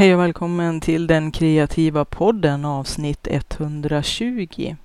[0.00, 4.76] Hej och välkommen till den kreativa podden avsnitt 120.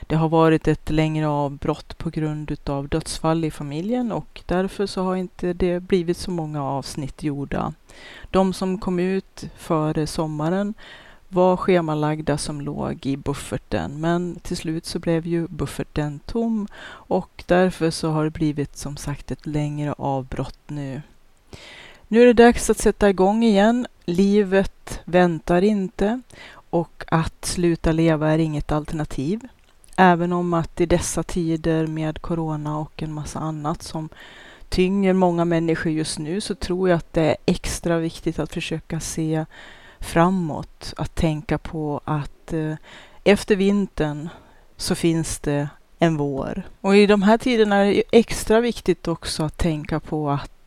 [0.00, 5.02] Det har varit ett längre avbrott på grund av dödsfall i familjen och därför så
[5.02, 7.74] har inte det blivit så många avsnitt gjorda.
[8.30, 10.74] De som kom ut före sommaren
[11.28, 17.44] var schemalagda som låg i bufferten men till slut så blev ju bufferten tom och
[17.46, 21.02] därför så har det blivit som sagt ett längre avbrott nu.
[22.12, 23.86] Nu är det dags att sätta igång igen.
[24.10, 26.20] Livet väntar inte
[26.70, 29.40] och att sluta leva är inget alternativ.
[29.96, 34.08] Även om att i dessa tider med corona och en massa annat som
[34.68, 39.00] tynger många människor just nu så tror jag att det är extra viktigt att försöka
[39.00, 39.44] se
[40.00, 40.94] framåt.
[40.96, 42.74] Att tänka på att eh,
[43.24, 44.28] efter vintern
[44.76, 45.68] så finns det
[45.98, 46.62] en vår.
[46.80, 50.59] Och i de här tiderna är det extra viktigt också att tänka på att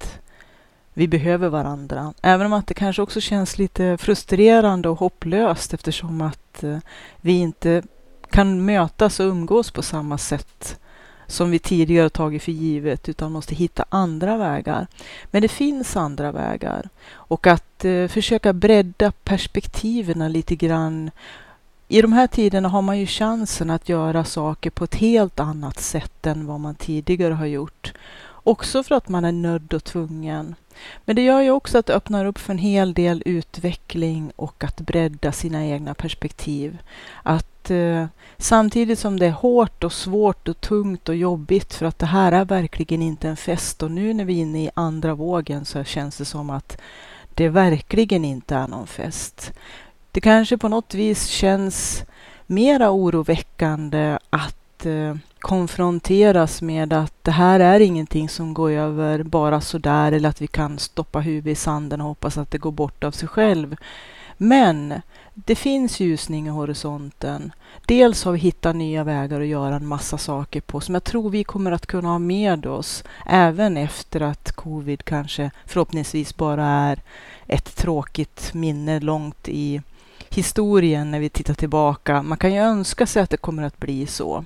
[0.93, 2.13] vi behöver varandra.
[2.21, 6.77] Även om att det kanske också känns lite frustrerande och hopplöst eftersom att eh,
[7.21, 7.83] vi inte
[8.29, 10.79] kan mötas och umgås på samma sätt
[11.27, 14.87] som vi tidigare tagit för givet utan måste hitta andra vägar.
[15.25, 21.11] Men det finns andra vägar och att eh, försöka bredda perspektiven lite grann.
[21.87, 25.79] I de här tiderna har man ju chansen att göra saker på ett helt annat
[25.79, 27.93] sätt än vad man tidigare har gjort.
[28.43, 30.55] Också för att man är nödd och tvungen.
[31.05, 34.63] Men det gör ju också att det öppnar upp för en hel del utveckling och
[34.63, 36.77] att bredda sina egna perspektiv.
[37.23, 38.05] Att eh,
[38.37, 42.31] samtidigt som det är hårt och svårt och tungt och jobbigt för att det här
[42.31, 45.83] är verkligen inte en fest och nu när vi är inne i andra vågen så
[45.83, 46.77] känns det som att
[47.33, 49.51] det verkligen inte är någon fest.
[50.11, 52.03] Det kanske på något vis känns
[52.45, 59.61] mera oroväckande att eh, konfronteras med att det här är ingenting som går över bara
[59.61, 63.03] sådär eller att vi kan stoppa huvudet i sanden och hoppas att det går bort
[63.03, 63.75] av sig själv.
[64.37, 65.01] Men
[65.33, 67.51] det finns ljusning i horisonten.
[67.85, 71.29] Dels har vi hittat nya vägar att göra en massa saker på som jag tror
[71.29, 76.99] vi kommer att kunna ha med oss även efter att covid kanske förhoppningsvis bara är
[77.47, 79.81] ett tråkigt minne långt i
[80.29, 82.23] historien när vi tittar tillbaka.
[82.23, 84.45] Man kan ju önska sig att det kommer att bli så.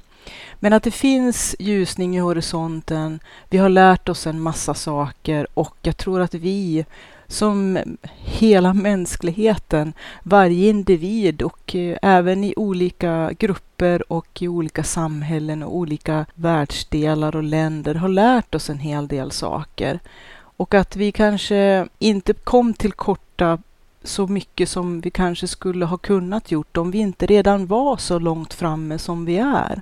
[0.59, 3.19] Men att det finns ljusning i horisonten.
[3.49, 6.85] Vi har lärt oss en massa saker och jag tror att vi
[7.27, 7.79] som
[8.15, 9.93] hela mänskligheten,
[10.23, 17.35] varje individ och eh, även i olika grupper och i olika samhällen och olika världsdelar
[17.35, 19.99] och länder har lärt oss en hel del saker.
[20.35, 23.59] Och att vi kanske inte kom till korta
[24.03, 28.19] så mycket som vi kanske skulle ha kunnat gjort om vi inte redan var så
[28.19, 29.81] långt framme som vi är.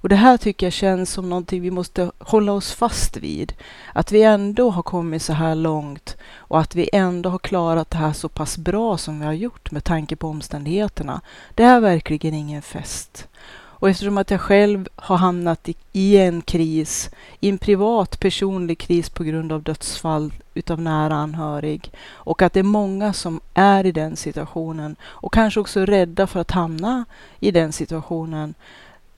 [0.00, 3.52] Och det här tycker jag känns som någonting vi måste hålla oss fast vid.
[3.92, 7.98] Att vi ändå har kommit så här långt och att vi ändå har klarat det
[7.98, 11.20] här så pass bra som vi har gjort med tanke på omständigheterna.
[11.54, 13.28] Det är verkligen ingen fest.
[13.80, 17.10] Och eftersom att jag själv har hamnat i, en kris,
[17.40, 22.60] i en privat personlig kris på grund av dödsfall utav nära anhörig och att det
[22.60, 27.04] är många som är i den situationen och kanske också rädda för att hamna
[27.40, 28.54] i den situationen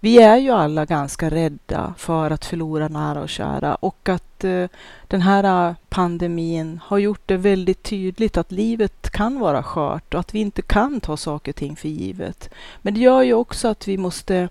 [0.00, 4.66] vi är ju alla ganska rädda för att förlora nära och kära och att eh,
[5.06, 10.20] den här eh, pandemin har gjort det väldigt tydligt att livet kan vara skört och
[10.20, 12.50] att vi inte kan ta saker och ting för givet.
[12.82, 14.48] Men det gör ju också att vi måste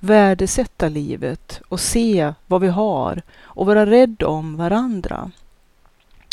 [0.00, 5.30] värdesätta livet och se vad vi har och vara rädd om varandra.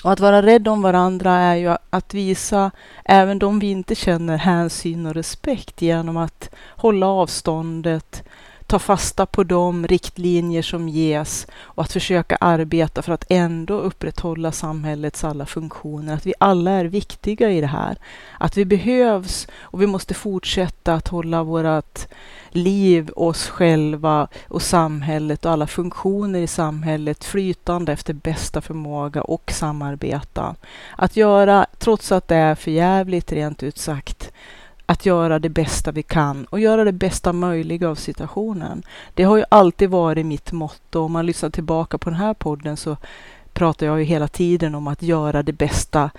[0.05, 2.71] Och att vara rädd om varandra är ju att visa
[3.05, 8.23] även de vi inte känner hänsyn och respekt genom att hålla avståndet,
[8.67, 14.51] ta fasta på de riktlinjer som ges och att försöka arbeta för att ändå upprätthålla
[14.51, 16.13] samhällets alla funktioner.
[16.13, 17.97] Att vi alla är viktiga i det här.
[18.39, 22.07] Att vi behövs och vi måste fortsätta att hålla vårt
[22.49, 29.51] liv, oss själva och samhället och alla funktioner i samhället flytande efter bästa förmåga och
[29.51, 30.55] samarbeta.
[30.97, 34.31] Att göra, trots att det är förjävligt rent ut sagt,
[34.85, 38.83] att göra det bästa vi kan och göra det bästa möjliga av situationen.
[39.13, 40.99] Det har ju alltid varit mitt motto.
[40.99, 42.97] Om man lyssnar tillbaka på den här podden så
[43.53, 46.09] pratar jag ju hela tiden om att göra det bästa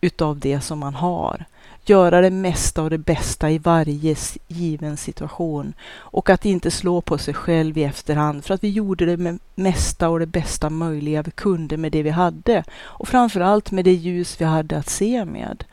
[0.00, 1.44] utav det som man har.
[1.84, 4.16] Göra det mesta och det bästa i varje
[4.48, 9.06] given situation och att inte slå på sig själv i efterhand för att vi gjorde
[9.06, 13.70] det med mesta och det bästa möjliga vi kunde med det vi hade och framförallt
[13.70, 15.64] med det ljus vi hade att se med.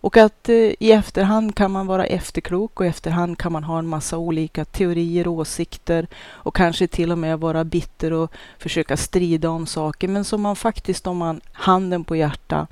[0.00, 3.78] Och att eh, i efterhand kan man vara efterklok och i efterhand kan man ha
[3.78, 8.96] en massa olika teorier och åsikter och kanske till och med vara bitter och försöka
[8.96, 10.08] strida om saker.
[10.08, 12.66] Men som man faktiskt, om man handen på hjärta,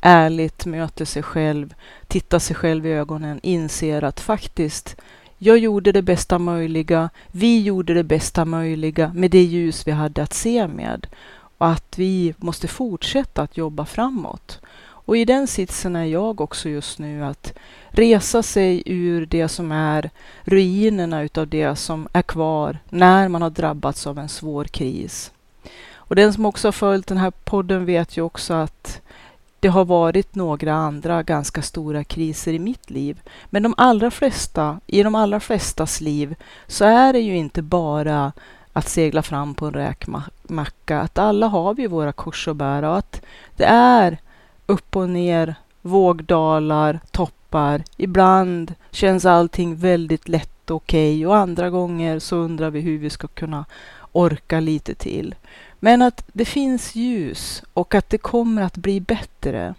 [0.00, 1.74] ärligt möter sig själv,
[2.08, 4.96] tittar sig själv i ögonen, inser att faktiskt
[5.38, 10.22] jag gjorde det bästa möjliga, vi gjorde det bästa möjliga med det ljus vi hade
[10.22, 11.06] att se med
[11.58, 14.60] och att vi måste fortsätta att jobba framåt.
[15.12, 17.52] Och i den sitsen är jag också just nu, att
[17.88, 20.10] resa sig ur det som är
[20.42, 25.32] ruinerna utav det som är kvar när man har drabbats av en svår kris.
[25.94, 29.00] Och den som också har följt den här podden vet ju också att
[29.60, 33.20] det har varit några andra ganska stora kriser i mitt liv.
[33.50, 36.34] Men de allra flesta, i de allra flestas liv
[36.66, 38.32] så är det ju inte bara
[38.72, 41.00] att segla fram på en räkmacka.
[41.00, 43.20] Att alla har vi våra kors att bära och att
[43.56, 44.18] det är
[44.72, 47.82] upp och ner, vågdalar, toppar.
[47.96, 52.98] Ibland känns allting väldigt lätt och okej okay, och andra gånger så undrar vi hur
[52.98, 53.64] vi ska kunna
[54.12, 55.34] orka lite till.
[55.80, 59.74] Men att det finns ljus och att det kommer att bli bättre.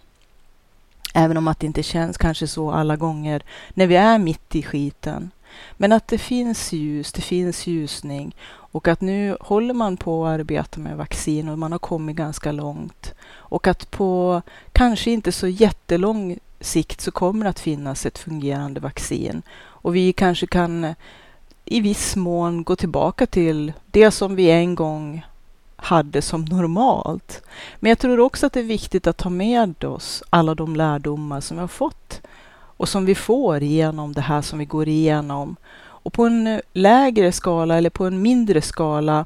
[1.14, 3.42] Även om att det inte känns kanske så alla gånger
[3.74, 5.30] när vi är mitt i skiten.
[5.76, 10.40] Men att det finns ljus, det finns ljusning och att nu håller man på att
[10.40, 13.13] arbeta med vaccin och man har kommit ganska långt.
[13.36, 14.42] Och att på
[14.72, 19.42] kanske inte så jättelång sikt så kommer det att finnas ett fungerande vaccin.
[19.56, 20.94] Och vi kanske kan eh,
[21.64, 25.26] i viss mån gå tillbaka till det som vi en gång
[25.76, 27.42] hade som normalt.
[27.80, 31.40] Men jag tror också att det är viktigt att ta med oss alla de lärdomar
[31.40, 32.20] som vi har fått
[32.76, 35.56] och som vi får genom det här som vi går igenom.
[35.76, 39.24] Och på en eh, lägre skala eller på en mindre skala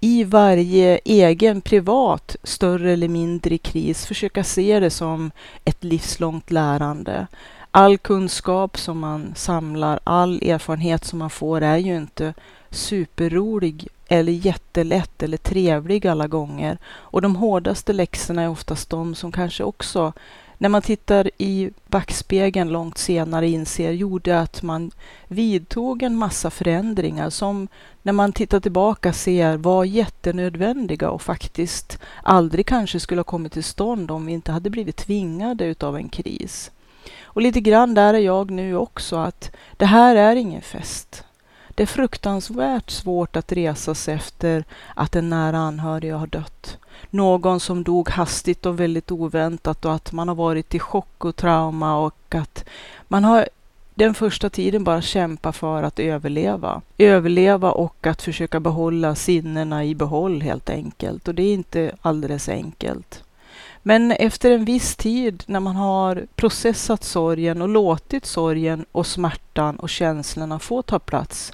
[0.00, 5.30] i varje egen privat större eller mindre kris försöka se det som
[5.64, 7.26] ett livslångt lärande.
[7.70, 12.34] All kunskap som man samlar, all erfarenhet som man får är ju inte
[12.70, 16.78] superrolig eller jättelätt eller trevlig alla gånger.
[16.88, 20.12] Och de hårdaste läxorna är oftast de som kanske också,
[20.58, 24.90] när man tittar i backspegeln långt senare, inser gjorde att man
[25.28, 27.68] vidtog en massa förändringar som
[28.02, 33.64] när man tittar tillbaka ser var jättenödvändiga och faktiskt aldrig kanske skulle ha kommit till
[33.64, 36.70] stånd om vi inte hade blivit tvingade utav en kris.
[37.22, 41.24] Och lite grann där är jag nu också, att det här är ingen fest.
[41.68, 44.64] Det är fruktansvärt svårt att resa sig efter
[44.94, 46.78] att en nära anhörig har dött.
[47.10, 51.36] Någon som dog hastigt och väldigt oväntat och att man har varit i chock och
[51.36, 52.64] trauma och att
[53.08, 53.48] man har
[53.94, 56.82] den första tiden bara kämpa för att överleva.
[56.98, 61.28] Överleva och att försöka behålla sinnena i behåll helt enkelt.
[61.28, 63.24] Och det är inte alldeles enkelt.
[63.82, 69.76] Men efter en viss tid när man har processat sorgen och låtit sorgen och smärtan
[69.76, 71.52] och känslorna få ta plats.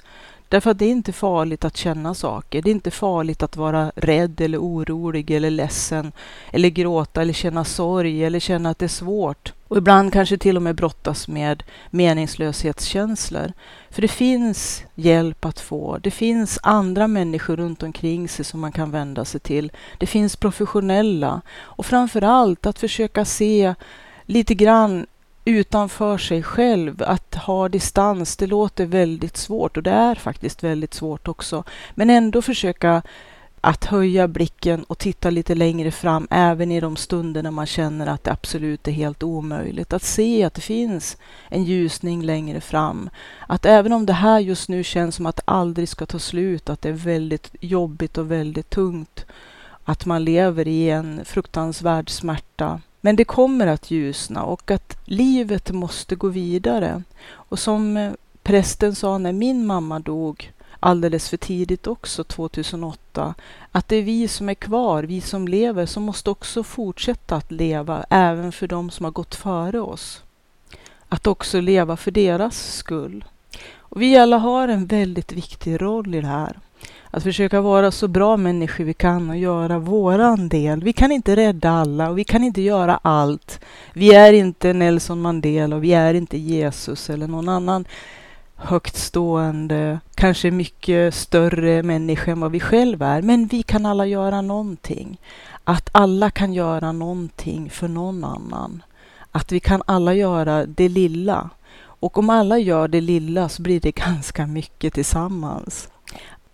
[0.49, 2.61] Därför att det är inte farligt att känna saker.
[2.61, 6.11] Det är inte farligt att vara rädd eller orolig eller ledsen
[6.51, 9.53] eller gråta eller känna sorg eller känna att det är svårt.
[9.67, 13.53] Och ibland kanske till och med brottas med meningslöshetskänslor.
[13.89, 15.97] För det finns hjälp att få.
[15.97, 19.71] Det finns andra människor runt omkring sig som man kan vända sig till.
[19.97, 21.41] Det finns professionella.
[21.57, 23.75] Och framför allt att försöka se
[24.25, 25.05] lite grann
[25.45, 27.03] utanför sig själv.
[27.03, 31.63] Att ha distans, det låter väldigt svårt och det är faktiskt väldigt svårt också.
[31.95, 33.01] Men ändå försöka
[33.61, 38.07] att höja blicken och titta lite längre fram, även i de stunder när man känner
[38.07, 39.93] att det absolut är helt omöjligt.
[39.93, 41.17] Att se att det finns
[41.49, 43.09] en ljusning längre fram.
[43.47, 46.69] Att även om det här just nu känns som att det aldrig ska ta slut,
[46.69, 49.25] att det är väldigt jobbigt och väldigt tungt,
[49.83, 52.81] att man lever i en fruktansvärd smärta.
[53.05, 57.03] Men det kommer att ljusna och att livet måste gå vidare.
[57.31, 58.11] Och som eh,
[58.43, 63.33] prästen sa när min mamma dog, alldeles för tidigt också, 2008,
[63.71, 67.51] att det är vi som är kvar, vi som lever, som måste också fortsätta att
[67.51, 70.23] leva, även för de som har gått före oss.
[71.09, 73.25] Att också leva för deras skull.
[73.77, 76.59] Och vi alla har en väldigt viktig roll i det här.
[77.15, 80.83] Att försöka vara så bra människor vi kan och göra våran del.
[80.83, 83.59] Vi kan inte rädda alla och vi kan inte göra allt.
[83.93, 87.85] Vi är inte Nelson Mandela och vi är inte Jesus eller någon annan
[88.55, 93.21] högtstående, kanske mycket större människa än vad vi själva är.
[93.21, 95.17] Men vi kan alla göra någonting.
[95.63, 98.83] Att alla kan göra någonting för någon annan.
[99.31, 101.49] Att vi kan alla göra det lilla.
[101.77, 105.89] Och om alla gör det lilla så blir det ganska mycket tillsammans.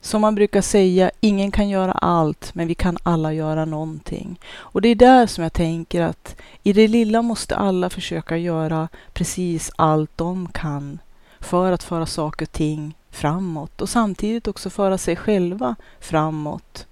[0.02, 4.40] Som man brukar säga, ingen kan göra allt, men vi kan alla göra någonting.
[4.54, 8.88] Och det är där som jag tänker att i det lilla måste alla försöka göra
[9.14, 11.00] precis allt de kan
[11.40, 16.88] för att föra saker och ting framåt och samtidigt också föra sig själva framåt.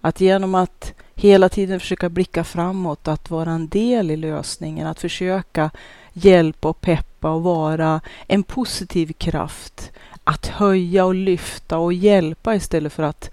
[0.00, 5.00] Att genom att hela tiden försöka blicka framåt, att vara en del i lösningen, att
[5.00, 5.70] försöka
[6.12, 9.92] hjälpa och peppa och vara en positiv kraft.
[10.24, 13.30] Att höja och lyfta och hjälpa istället för att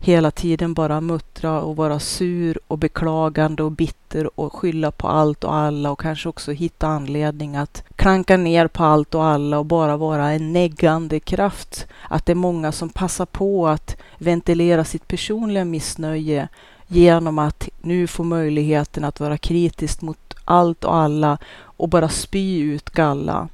[0.00, 5.44] hela tiden bara muttra och vara sur och beklagande och bitter och skylla på allt
[5.44, 9.66] och alla och kanske också hitta anledning att klanka ner på allt och alla och
[9.66, 11.86] bara vara en neggande kraft.
[12.08, 16.48] Att det är många som passar på att ventilera sitt personliga missnöje
[16.86, 22.60] genom att nu få möjligheten att vara kritisk mot allt och alla och bara spy
[22.60, 23.48] ut galla.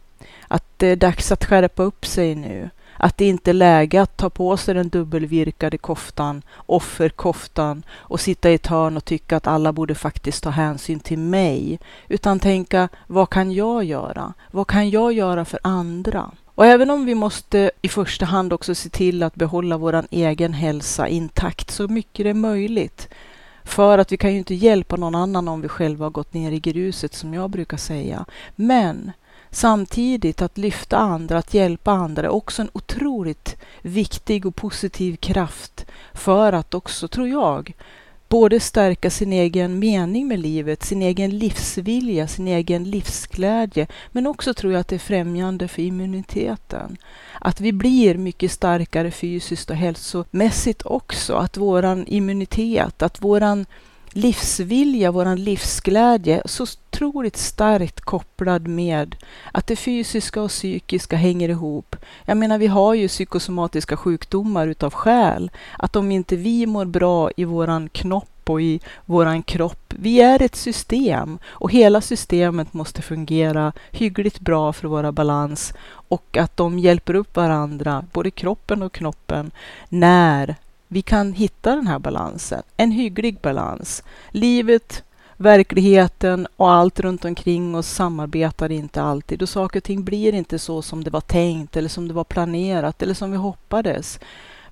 [0.49, 2.71] Att det är dags att skärpa upp sig nu.
[2.99, 8.51] Att det inte är läge att ta på sig den dubbelvirkade koftan, offerkoftan och sitta
[8.51, 11.79] i ett hörn och tycka att alla borde faktiskt ta hänsyn till mig.
[12.09, 14.33] Utan tänka, vad kan jag göra?
[14.51, 16.31] Vad kan jag göra för andra?
[16.57, 20.53] Och även om vi måste i första hand också se till att behålla vår egen
[20.53, 23.09] hälsa intakt så mycket det är möjligt.
[23.65, 26.53] För att vi kan ju inte hjälpa någon annan om vi själva har gått ner
[26.53, 28.25] i gruset som jag brukar säga.
[28.57, 29.13] Men
[29.57, 35.87] Samtidigt att lyfta andra, att hjälpa andra är också en otroligt viktig och positiv kraft
[36.15, 37.73] för att också, tror jag,
[38.29, 44.55] både stärka sin egen mening med livet, sin egen livsvilja, sin egen livsglädje, men också
[44.55, 46.97] tror jag att det är främjande för immuniteten.
[47.41, 53.67] Att vi blir mycket starkare fysiskt och hälsomässigt också, att våran immunitet, att våran
[54.17, 59.17] livsvilja, vår livsglädje så otroligt starkt kopplad med
[59.53, 61.97] att det fysiska och psykiska hänger ihop.
[62.25, 65.51] Jag menar, vi har ju psykosomatiska sjukdomar utav skäl.
[65.79, 69.95] Att om inte vi mår bra i våran knopp och i våran kropp.
[69.97, 75.75] Vi är ett system och hela systemet måste fungera hyggligt bra för våra balans
[76.09, 79.51] och att de hjälper upp varandra, både kroppen och knoppen,
[79.89, 80.57] när
[80.89, 82.63] vi kan hitta den här balansen.
[82.77, 84.03] En hygglig balans.
[84.31, 85.05] Livet,
[85.37, 90.59] verkligheten och allt runt omkring oss samarbetar inte alltid och saker och ting blir inte
[90.59, 94.19] så som det var tänkt eller som det var planerat eller som vi hoppades.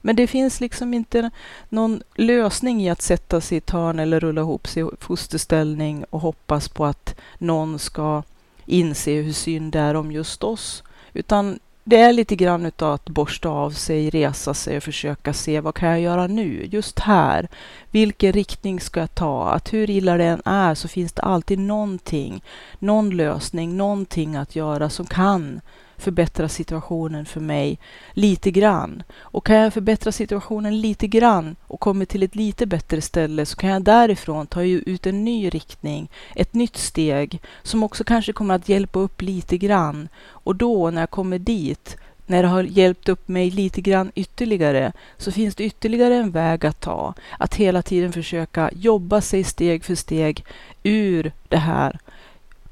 [0.01, 1.31] Men det finns liksom inte
[1.69, 6.05] någon lösning i att sätta sig i ett hörn eller rulla ihop sig i fosterställning
[6.11, 8.23] och hoppas på att någon ska
[8.67, 10.83] inse hur synd det är om just oss.
[11.13, 15.61] Utan det är lite grann utav att borsta av sig, resa sig och försöka se
[15.61, 17.49] vad kan jag göra nu, just här.
[17.91, 19.49] Vilken riktning ska jag ta?
[19.51, 22.43] Att hur illa det än är så finns det alltid någonting,
[22.79, 25.61] någon lösning, någonting att göra som kan
[25.99, 27.79] förbättra situationen för mig
[28.13, 29.03] lite grann.
[29.19, 33.57] Och kan jag förbättra situationen lite grann och kommer till ett lite bättre ställe så
[33.57, 38.55] kan jag därifrån ta ut en ny riktning, ett nytt steg som också kanske kommer
[38.55, 40.09] att hjälpa upp lite grann.
[40.27, 41.97] Och då när jag kommer dit
[42.27, 46.67] när det har hjälpt upp mig lite grann ytterligare så finns det ytterligare en väg
[46.67, 47.15] att ta.
[47.39, 50.45] Att hela tiden försöka jobba sig steg för steg
[50.83, 51.99] ur det här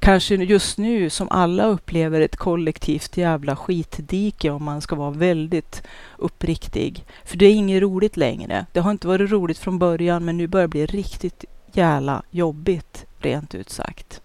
[0.03, 5.83] kanske just nu som alla upplever ett kollektivt jävla skitdike om man ska vara väldigt
[6.19, 7.05] uppriktig.
[7.25, 8.67] För det är inget roligt längre.
[8.73, 13.07] Det har inte varit roligt från början men nu börjar det bli riktigt jävla jobbigt
[13.19, 14.21] rent ut sagt.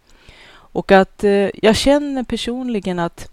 [0.50, 3.32] Och att eh, jag känner personligen att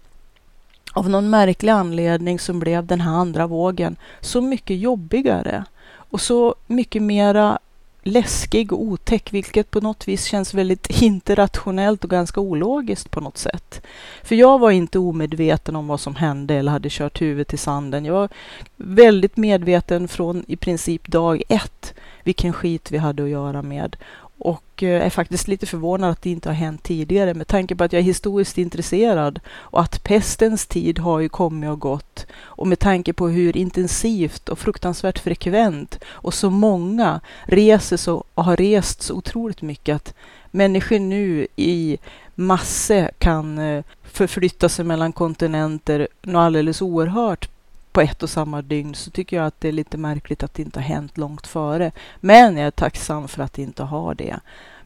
[0.93, 6.55] av någon märklig anledning så blev den här andra vågen så mycket jobbigare och så
[6.67, 7.59] mycket mera
[8.07, 13.21] läskig och otäck, vilket på något vis känns väldigt inte rationellt och ganska ologiskt på
[13.21, 13.81] något sätt.
[14.23, 18.05] För jag var inte omedveten om vad som hände eller hade kört huvudet i sanden.
[18.05, 18.29] Jag var
[18.75, 21.93] väldigt medveten från i princip dag ett
[22.23, 23.95] vilken skit vi hade att göra med
[24.37, 27.33] och eh, är faktiskt lite förvånad att det inte har hänt tidigare.
[27.33, 31.69] Med tanke på att jag är historiskt intresserad och att pestens tid har ju kommit
[31.69, 32.25] och gått.
[32.37, 38.45] Och med tanke på hur intensivt och fruktansvärt frekvent och så många reser så, och
[38.45, 40.13] har rest så otroligt mycket att
[40.51, 41.97] människor nu i
[42.35, 47.49] massor kan eh, förflytta sig mellan kontinenter något alldeles oerhört
[47.95, 50.61] på ett och samma dygn så tycker jag att det är lite märkligt att det
[50.61, 51.91] inte har hänt långt före.
[52.19, 54.39] Men jag är tacksam för att det inte har det.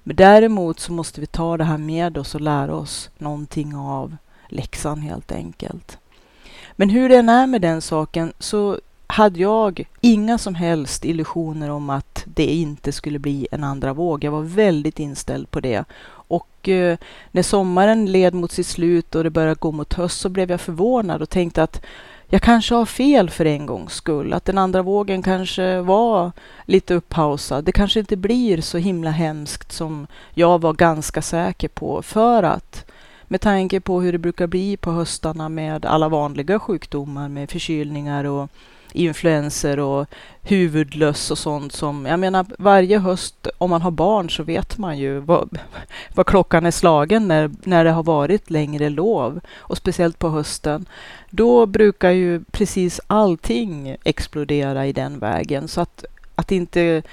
[0.03, 4.15] Men däremot så måste vi ta det här med oss och lära oss någonting av
[4.47, 5.97] läxan helt enkelt.
[6.71, 11.69] Men hur det än är med den saken så hade jag inga som helst illusioner
[11.69, 14.23] om att det inte skulle bli en andra våg.
[14.23, 15.85] Jag var väldigt inställd på det.
[16.07, 16.97] Och eh,
[17.31, 20.61] när sommaren led mot sitt slut och det började gå mot höst så blev jag
[20.61, 21.81] förvånad och tänkte att
[22.29, 24.33] jag kanske har fel för en gångs skull.
[24.33, 26.31] Att den andra vågen kanske var
[26.65, 27.63] lite upphausad.
[27.63, 32.01] Det kanske inte blir så himla hemskt som jag var ganska säker på.
[32.01, 32.88] För att
[33.31, 38.23] med tanke på hur det brukar bli på höstarna med alla vanliga sjukdomar med förkylningar
[38.23, 38.49] och
[38.93, 40.07] influenser och
[40.41, 44.97] huvudlöss och sånt som, jag menar varje höst om man har barn så vet man
[44.97, 45.59] ju vad,
[46.15, 50.85] vad klockan är slagen när, när det har varit längre lov och speciellt på hösten.
[51.29, 56.05] Då brukar ju precis allting explodera i den vägen så att,
[56.35, 57.03] att inte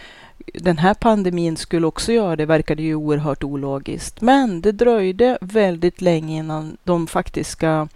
[0.55, 4.21] den här pandemin skulle också göra det verkade ju oerhört ologiskt.
[4.21, 7.89] Men det dröjde väldigt länge innan de faktiska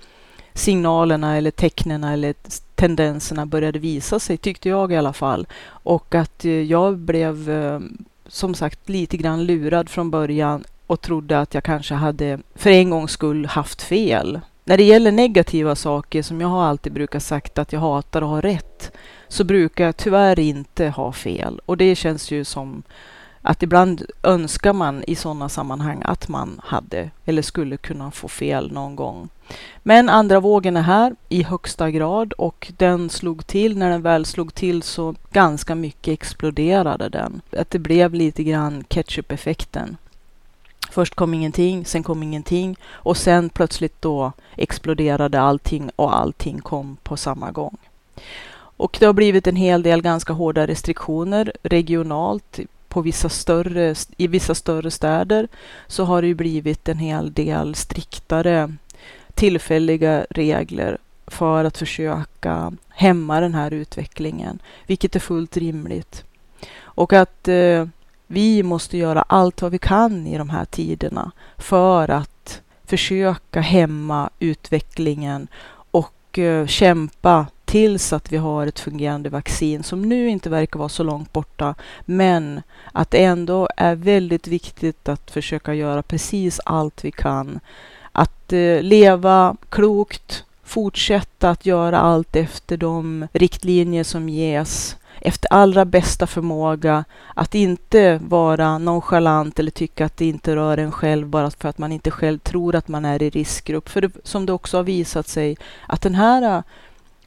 [0.55, 2.35] signalerna eller tecknen eller
[2.75, 5.47] tendenserna började visa sig, tyckte jag i alla fall.
[5.69, 7.81] Och att eh, jag blev eh,
[8.27, 12.91] som sagt lite grann lurad från början och trodde att jag kanske hade för en
[12.91, 14.41] gångs skull haft fel.
[14.65, 18.29] När det gäller negativa saker som jag har alltid brukat sagt att jag hatar att
[18.29, 18.93] ha rätt
[19.31, 22.83] så brukar jag tyvärr inte ha fel och det känns ju som
[23.43, 28.73] att ibland önskar man i sådana sammanhang att man hade eller skulle kunna få fel
[28.73, 29.29] någon gång.
[29.83, 33.79] Men andra vågen är här i högsta grad och den slog till.
[33.79, 37.41] När den väl slog till så ganska mycket exploderade den.
[37.57, 39.97] Att det blev lite grann ketchup-effekten.
[40.91, 46.97] Först kom ingenting, sen kom ingenting och sen plötsligt då exploderade allting och allting kom
[47.03, 47.77] på samma gång.
[48.81, 52.59] Och det har blivit en hel del ganska hårda restriktioner regionalt
[52.89, 55.49] på vissa större, i vissa större städer
[55.87, 58.77] så har det ju blivit en hel del striktare
[59.35, 66.25] tillfälliga regler för att försöka hämma den här utvecklingen, vilket är fullt rimligt.
[66.79, 67.87] Och att eh,
[68.27, 74.31] vi måste göra allt vad vi kan i de här tiderna för att försöka hämma
[74.39, 75.49] utvecklingen
[75.91, 80.89] och eh, kämpa tills att vi har ett fungerande vaccin som nu inte verkar vara
[80.89, 81.75] så långt borta.
[82.05, 82.63] Men
[82.93, 87.61] att det ändå är väldigt viktigt att försöka göra precis allt vi kan.
[88.13, 95.85] Att eh, leva klokt, fortsätta att göra allt efter de riktlinjer som ges efter allra
[95.85, 101.51] bästa förmåga, att inte vara nonchalant eller tycka att det inte rör en själv bara
[101.51, 103.89] för att man inte själv tror att man är i riskgrupp.
[103.89, 106.63] För det, som det också har visat sig att den här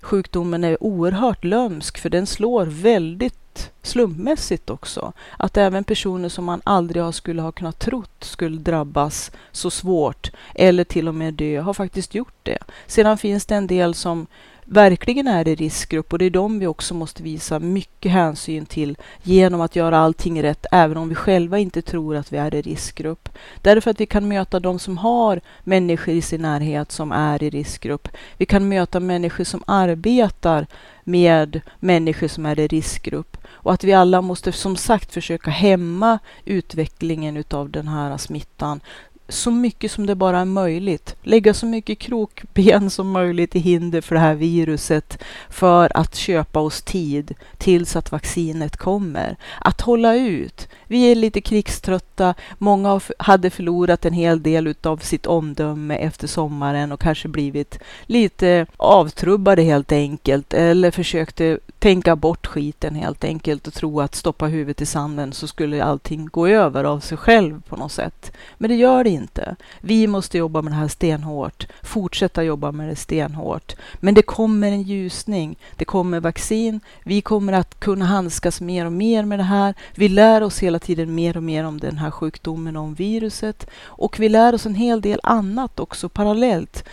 [0.03, 5.13] sjukdomen är oerhört lömsk för den slår väldigt slumpmässigt också.
[5.37, 10.83] Att även personer som man aldrig skulle ha kunnat trott skulle drabbas så svårt eller
[10.83, 12.59] till och med dö har faktiskt gjort det.
[12.87, 14.27] Sedan finns det en del som
[14.66, 18.98] verkligen är i riskgrupp och det är de vi också måste visa mycket hänsyn till
[19.24, 22.62] genom att göra allting rätt, även om vi själva inte tror att vi är i
[22.62, 23.30] riskgrupp.
[23.62, 27.50] Därför att vi kan möta de som har människor i sin närhet som är i
[27.50, 28.08] riskgrupp.
[28.38, 30.68] Vi kan möta människor som arbetar
[31.04, 36.20] med människor som är i riskgrupp och att vi alla måste som sagt försöka hämma
[36.46, 38.80] utvecklingen utav den här smittan
[39.27, 41.16] så mycket som det bara är möjligt.
[41.24, 46.59] Lägga så mycket krokben som möjligt i hinder för det här viruset för att köpa
[46.59, 49.38] oss tid tills att vaccinet kommer.
[49.62, 50.68] Att hålla ut.
[50.94, 52.34] Vi är lite krigströtta.
[52.58, 58.66] Många hade förlorat en hel del av sitt omdöme efter sommaren och kanske blivit lite
[58.77, 64.82] avtrubbade helt enkelt eller försökte tänka bort skiten helt enkelt och tro att stoppa huvudet
[64.82, 68.32] i sanden så skulle allting gå över av sig själv på något sätt.
[68.58, 69.56] Men det gör det inte.
[69.82, 73.75] Vi måste jobba med det här stenhårt, fortsätta jobba med det stenhårt.
[73.96, 75.58] Men det kommer en ljusning.
[75.75, 76.79] Det kommer vaccin.
[77.03, 79.74] Vi kommer att kunna handskas mer och mer med det här.
[79.96, 83.67] Vi lär oss hela tiden mer och mer om den här sjukdomen och om viruset
[83.85, 86.83] och vi lär oss en hel del annat också parallellt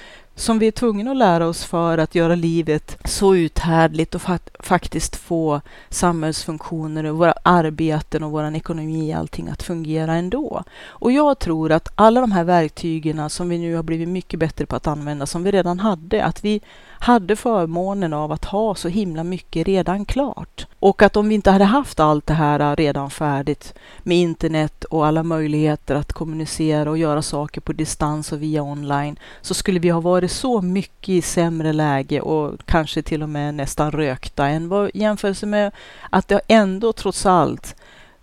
[0.41, 4.67] som vi är tvungna att lära oss för att göra livet så uthärdligt och fakt
[4.67, 10.65] faktiskt få samhällsfunktioner och våra arbeten och vår ekonomi och allting att fungera ändå.
[10.87, 14.67] Och jag tror att alla de här verktygen som vi nu har blivit mycket bättre
[14.67, 16.61] på att använda, som vi redan hade, att vi
[17.03, 20.67] hade förmånen av att ha så himla mycket redan klart.
[20.79, 25.07] Och att om vi inte hade haft allt det här redan färdigt med internet och
[25.07, 29.89] alla möjligheter att kommunicera och göra saker på distans och via online så skulle vi
[29.89, 34.69] ha varit så mycket i sämre läge och kanske till och med nästan rökta än
[34.69, 35.73] vad jämförelse med
[36.11, 37.77] att det ändå trots allt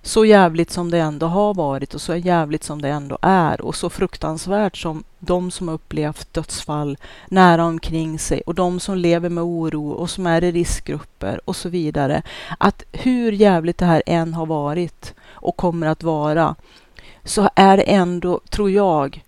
[0.08, 3.76] så jävligt som det ändå har varit och så jävligt som det ändå är och
[3.76, 9.44] så fruktansvärt som de som upplevt dödsfall nära omkring sig och de som lever med
[9.44, 12.22] oro och som är i riskgrupper och så vidare.
[12.58, 16.56] Att hur jävligt det här än har varit och kommer att vara
[17.24, 19.24] så är det ändå, tror jag,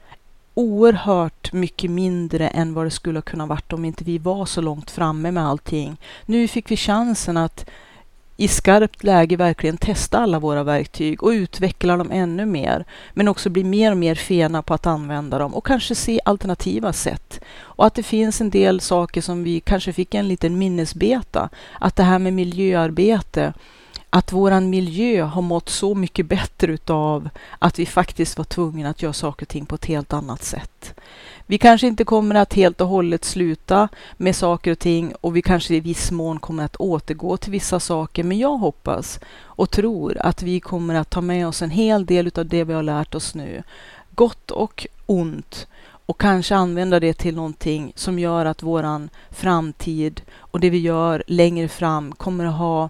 [0.54, 4.92] oerhört mycket mindre än vad det skulle kunna varit om inte vi var så långt
[4.92, 5.98] framme med allting.
[6.26, 7.70] Nu fick vi chansen att
[8.39, 12.86] i skarpt läge verkligen testa alla våra verktyg och utveckla dem ännu mer.
[13.13, 16.93] Men också bli mer och mer fena på att använda dem och kanske se alternativa
[16.93, 17.41] sätt.
[17.58, 21.49] Och att det finns en del saker som vi kanske fick en liten minnesbeta.
[21.80, 23.54] Att det här med miljöarbete
[24.10, 29.02] att våran miljö har mått så mycket bättre utav att vi faktiskt var tvungna att
[29.02, 30.93] göra saker och ting på ett helt annat sätt.
[31.45, 35.41] Vi kanske inte kommer att helt och hållet sluta med saker och ting och vi
[35.41, 38.24] kanske i viss mån kommer att återgå till vissa saker.
[38.24, 42.28] Men jag hoppas och tror att vi kommer att ta med oss en hel del
[42.28, 43.63] utav det vi har lärt oss nu.
[44.15, 45.67] Gott och ont
[46.06, 51.24] och kanske använda det till någonting som gör att våran framtid och det vi gör
[51.28, 52.89] längre fram kommer att ha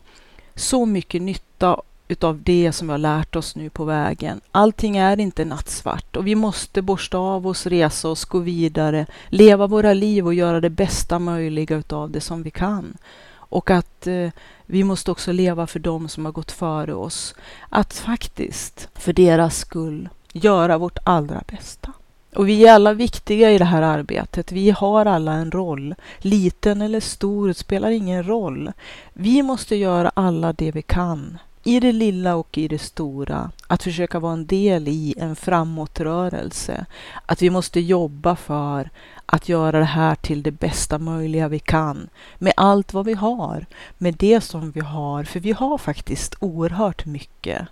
[0.60, 4.42] så mycket nytta utav det som vi har lärt oss nu på vägen.
[4.52, 9.68] Allting är inte nattsvart och vi måste borsta av oss, resa oss, gå vidare, leva
[9.68, 12.98] våra liv och göra det bästa möjliga utav det som vi kan.
[13.32, 14.30] Och att eh,
[14.66, 17.36] vi måste också leva för dem som har gått före oss.
[17.70, 21.94] Att faktiskt, för deras skull, göra vårt allra bästa.
[22.36, 24.52] Och vi är alla viktiga i det här arbetet.
[24.52, 25.96] Vi har alla en roll.
[26.20, 28.72] Liten eller stor spelar ingen roll.
[29.14, 33.84] Vi måste göra alla det vi kan i det lilla och i det stora, att
[33.84, 36.86] försöka vara en del i en framåtrörelse.
[37.26, 38.90] Att vi måste jobba för
[39.26, 43.66] att göra det här till det bästa möjliga vi kan med allt vad vi har,
[43.98, 47.68] med det som vi har, för vi har faktiskt oerhört mycket.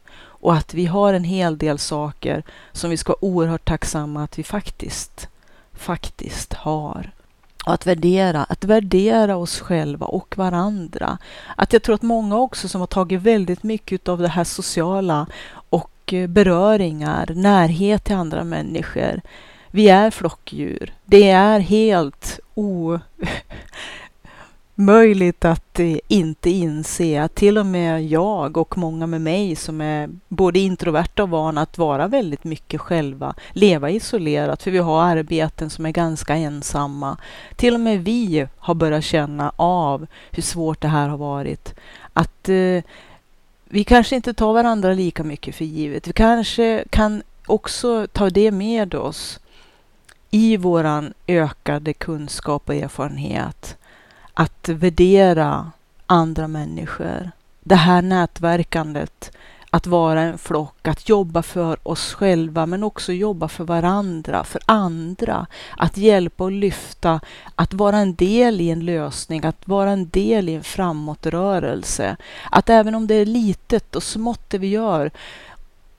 [0.47, 4.39] Och att vi har en hel del saker som vi ska vara oerhört tacksamma att
[4.39, 5.27] vi faktiskt,
[5.73, 7.11] faktiskt har.
[7.65, 11.17] Och att värdera, att värdera oss själva och varandra.
[11.55, 15.27] Att jag tror att många också som har tagit väldigt mycket av det här sociala
[15.69, 19.21] och eh, beröringar, närhet till andra människor.
[19.71, 20.93] Vi är flockdjur.
[21.05, 22.99] Det är helt o
[24.79, 29.81] möjligt att eh, inte inse att till och med jag och många med mig som
[29.81, 35.03] är både introverta och vana att vara väldigt mycket själva, leva isolerat, för vi har
[35.03, 37.17] arbeten som är ganska ensamma.
[37.55, 41.75] Till och med vi har börjat känna av hur svårt det här har varit.
[42.13, 42.83] Att eh,
[43.69, 46.07] vi kanske inte tar varandra lika mycket för givet.
[46.07, 49.39] Vi kanske kan också ta det med oss
[50.31, 53.77] i våran ökade kunskap och erfarenhet
[54.39, 55.71] att värdera
[56.05, 57.31] andra människor.
[57.63, 59.31] Det här nätverkandet,
[59.69, 64.61] att vara en flock, att jobba för oss själva men också jobba för varandra, för
[64.65, 65.47] andra.
[65.77, 67.19] Att hjälpa och lyfta,
[67.55, 72.17] att vara en del i en lösning, att vara en del i en framåtrörelse.
[72.51, 75.11] Att även om det är litet och smått det vi gör,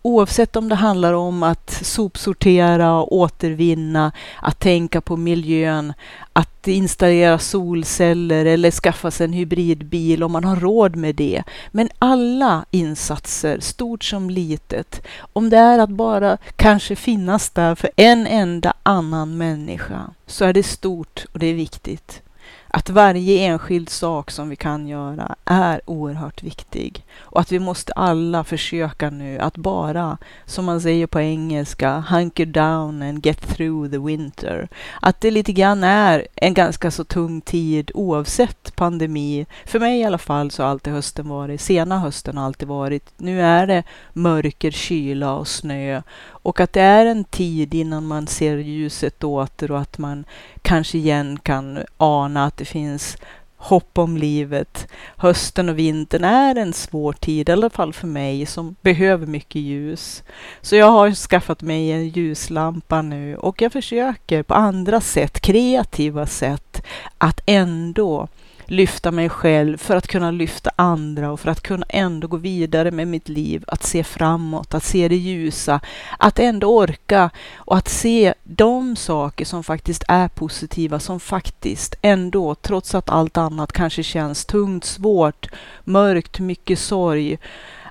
[0.03, 5.93] Oavsett om det handlar om att sopsortera och återvinna, att tänka på miljön,
[6.33, 11.43] att installera solceller eller skaffa sig en hybridbil om man har råd med det.
[11.71, 17.91] Men alla insatser, stort som litet, om det är att bara kanske finnas där för
[17.97, 22.23] en enda annan människa, så är det stort och det är viktigt
[22.69, 27.93] att varje enskild sak som vi kan göra är oerhört viktig och att vi måste
[27.93, 33.91] alla försöka nu att bara, som man säger på engelska, hunker down and get through
[33.91, 34.69] the winter.
[35.01, 39.47] Att det lite grann är en ganska så tung tid oavsett pandemi.
[39.67, 43.13] För mig i alla fall så har alltid hösten varit, sena hösten har alltid varit.
[43.17, 46.03] Nu är det mörker, kyla och snö
[46.49, 50.25] och att det är en tid innan man ser ljuset åter och att man
[50.69, 53.17] kanske igen kan ana att det finns
[53.57, 54.89] hopp om livet.
[55.17, 59.63] Hösten och vintern är en svår tid, i alla fall för mig som behöver mycket
[59.63, 60.23] ljus.
[60.61, 66.27] Så jag har skaffat mig en ljuslampa nu och jag försöker på andra sätt, kreativa
[66.27, 66.83] sätt,
[67.19, 68.29] att ändå
[68.71, 72.91] lyfta mig själv för att kunna lyfta andra och för att kunna ändå gå vidare
[72.91, 75.81] med mitt liv, att se framåt, att se det ljusa,
[76.19, 82.55] att ändå orka och att se de saker som faktiskt är positiva, som faktiskt ändå,
[82.55, 85.47] trots att allt annat kanske känns tungt, svårt,
[85.85, 87.39] mörkt, mycket sorg,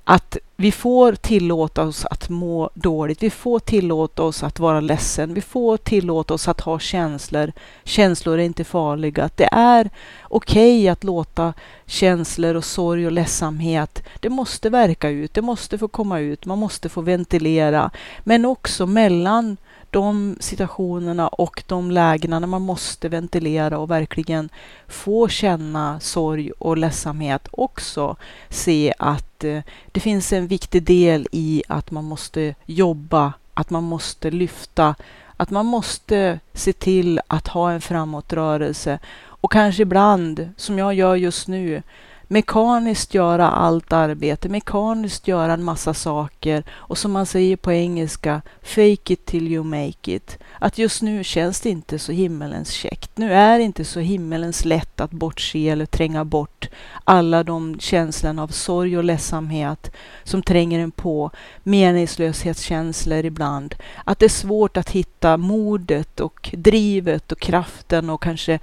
[0.10, 3.24] att vi får tillåta oss att må dåligt.
[3.24, 5.34] Vi får tillåta oss att vara ledsen.
[5.34, 7.52] Vi får tillåta oss att ha känslor.
[7.84, 9.30] Känslor är inte farliga.
[9.36, 9.90] Det är
[10.24, 11.54] okej okay att låta
[11.86, 15.34] känslor och sorg och ledsamhet, det måste verka ut.
[15.34, 16.46] Det måste få komma ut.
[16.46, 17.92] Man måste få ventilera.
[18.24, 19.58] Men också mellan
[19.98, 24.50] de situationerna och de lägena när man måste ventilera och verkligen
[24.88, 28.16] få känna sorg och ledsamhet också
[28.50, 33.84] se att eh, det finns en viktig del i att man måste jobba, att man
[33.84, 34.96] måste lyfta,
[35.38, 39.00] att man måste se till att ha en framåtrörelse.
[39.42, 41.82] Och kanske ibland, som jag gör just nu,
[42.28, 48.42] mekaniskt göra allt arbete, mekaniskt göra en massa saker och som man säger på engelska,
[48.62, 50.38] fake it till you make it.
[50.60, 53.18] Att just nu känns det inte så himmelens käckt.
[53.18, 56.70] Nu är det inte så himmelens lätt att bortse eller tränga bort
[57.04, 59.92] alla de känslorna av sorg och ledsamhet
[60.24, 61.32] som tränger en på,
[61.64, 63.76] meningslöshetskänslor ibland.
[64.04, 68.60] Att det är svårt att hitta modet och drivet och kraften och kanske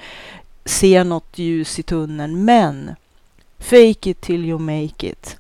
[0.65, 2.45] se något ljus i tunneln.
[2.45, 2.95] Men
[3.65, 5.37] Fake it till you make it.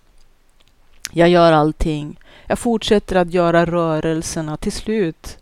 [1.10, 2.20] Jag gör allting.
[2.46, 4.56] Jag fortsätter att göra rörelserna.
[4.56, 5.38] Till slut,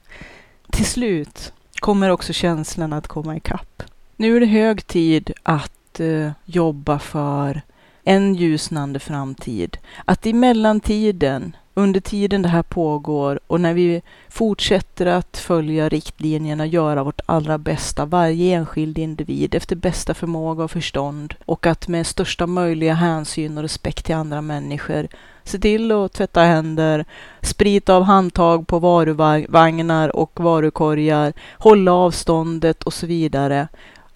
[0.71, 3.83] till slut kommer också känslan att komma ikapp.
[4.16, 7.62] Nu är det hög tid att uh, jobba för
[8.05, 9.79] en ljusnande framtid.
[10.05, 16.67] Att i mellantiden under tiden det här pågår och när vi fortsätter att följa riktlinjerna,
[16.67, 22.07] göra vårt allra bästa, varje enskild individ efter bästa förmåga och förstånd och att med
[22.07, 25.09] största möjliga hänsyn och respekt till andra människor
[25.45, 27.05] se till att tvätta händer,
[27.41, 33.69] sprita av handtag på varuvagnar och varukorgar, hålla avståndet och så vidare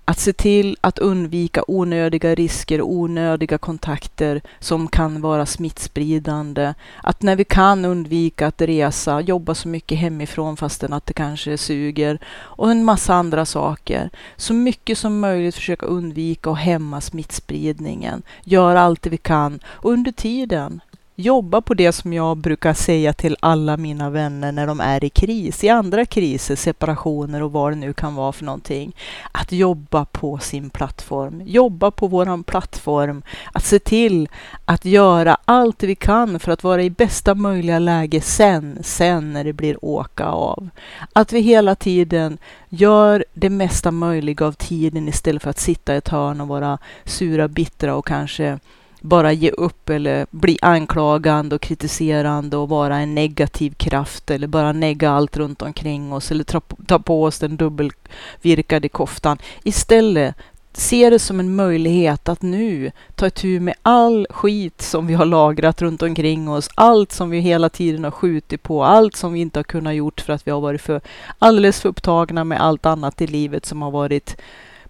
[0.09, 6.75] att se till att undvika onödiga risker och onödiga kontakter som kan vara smittspridande.
[7.03, 11.59] Att när vi kan undvika att resa, jobba så mycket hemifrån fastän att det kanske
[11.59, 14.11] suger och en massa andra saker.
[14.37, 18.23] Så mycket som möjligt försöka undvika och hämma smittspridningen.
[18.45, 19.61] Göra allt det vi kan.
[19.67, 20.81] Och under tiden,
[21.19, 25.09] jobba på det som jag brukar säga till alla mina vänner när de är i
[25.09, 28.97] kris, i andra kriser, separationer och vad det nu kan vara för någonting.
[29.33, 34.29] Att jobba på sin plattform, jobba på våran plattform, att se till
[34.65, 39.45] att göra allt vi kan för att vara i bästa möjliga läge sen, sen när
[39.45, 40.69] det blir åka av.
[41.13, 45.97] Att vi hela tiden gör det mesta möjliga av tiden istället för att sitta i
[45.97, 48.59] ett hörn och vara sura, bittra och kanske
[49.07, 54.73] bara ge upp eller bli anklagande och kritiserande och vara en negativ kraft eller bara
[54.73, 59.39] negga allt runt omkring oss eller ta, ta på oss den dubbelvirkade koftan.
[59.63, 60.35] Istället
[60.73, 65.25] se det som en möjlighet att nu ta itu med all skit som vi har
[65.25, 69.41] lagrat runt omkring oss, allt som vi hela tiden har skjutit på, allt som vi
[69.41, 71.01] inte har kunnat gjort för att vi har varit för
[71.39, 74.37] alldeles för upptagna med allt annat i livet som har varit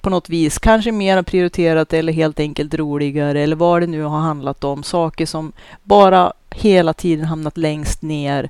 [0.06, 4.18] på något vis, kanske mer prioriterat eller helt enkelt roligare eller vad det nu har
[4.18, 4.82] handlat om.
[4.82, 8.48] Saker som bara hela tiden hamnat längst ner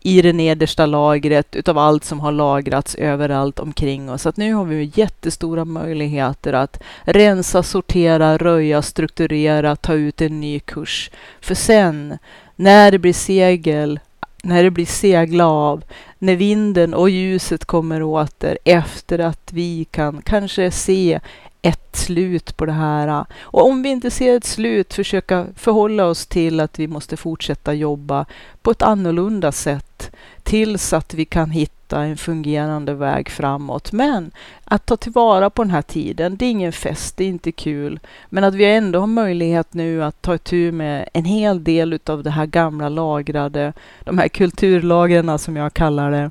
[0.00, 4.22] i det nedersta lagret utav allt som har lagrats överallt omkring oss.
[4.22, 10.40] Så att nu har vi jättestora möjligheter att rensa, sortera, röja, strukturera, ta ut en
[10.40, 11.10] ny kurs.
[11.40, 12.18] För sen,
[12.56, 14.00] när det blir segel,
[14.46, 15.84] när det blir segla av,
[16.18, 21.20] när vinden och ljuset kommer åter efter att vi kan kanske se
[21.62, 23.24] ett slut på det här.
[23.40, 27.74] Och om vi inte ser ett slut, försöka förhålla oss till att vi måste fortsätta
[27.74, 28.26] jobba
[28.62, 30.10] på ett annorlunda sätt
[30.46, 33.92] tills att vi kan hitta en fungerande väg framåt.
[33.92, 34.30] Men
[34.64, 38.00] att ta tillvara på den här tiden, det är ingen fest, det är inte kul.
[38.28, 42.22] Men att vi ändå har möjlighet nu att ta itu med en hel del av
[42.22, 43.72] det här gamla lagrade,
[44.04, 46.30] de här kulturlagren som jag kallar det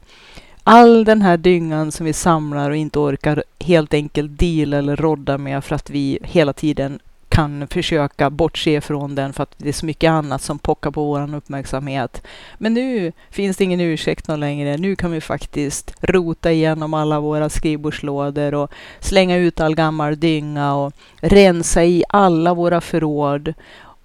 [0.67, 5.38] all den här dyngan som vi samlar och inte orkar helt enkelt deala eller rodda
[5.38, 6.99] med för att vi hela tiden
[7.36, 11.06] kan försöka bortse från den för att det är så mycket annat som pockar på
[11.06, 12.21] vår uppmärksamhet.
[12.58, 14.78] Men nu finns det ingen ursäkt någon längre.
[14.78, 20.76] Nu kan vi faktiskt rota igenom alla våra skrivbordslådor och slänga ut all gammal dynga
[20.76, 23.54] och rensa i alla våra förråd